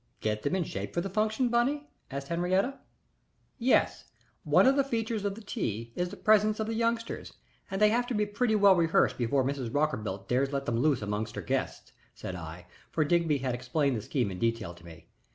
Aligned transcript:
"Get 0.19 0.41
them 0.41 0.55
in 0.55 0.63
shape 0.63 0.95
for 0.95 1.01
the 1.01 1.11
function, 1.11 1.49
Bunny?" 1.49 1.87
asked 2.09 2.29
Henriette. 2.29 2.83
"Yes; 3.59 4.05
one 4.43 4.65
of 4.65 4.75
the 4.75 4.83
features 4.83 5.25
of 5.25 5.35
the 5.35 5.43
tea 5.43 5.93
is 5.95 6.09
the 6.09 6.17
presence 6.17 6.59
of 6.59 6.65
the 6.65 6.73
youngsters, 6.73 7.33
and 7.69 7.79
they 7.79 7.89
have 7.91 8.07
to 8.07 8.15
be 8.15 8.25
pretty 8.25 8.55
well 8.55 8.75
rehearsed 8.75 9.19
before 9.19 9.43
Mrs. 9.43 9.71
Rockerbilt 9.71 10.27
dares 10.27 10.51
let 10.51 10.65
them 10.65 10.79
loose 10.79 11.03
among 11.03 11.27
her 11.35 11.41
guests," 11.41 11.91
said 12.15 12.33
I, 12.35 12.65
for 12.89 13.05
Digby 13.05 13.37
had 13.37 13.53
explained 13.53 13.95
the 13.95 14.01
scheme 14.01 14.31
in 14.31 14.39
detail 14.39 14.73
to 14.73 14.83
me. 14.83 15.05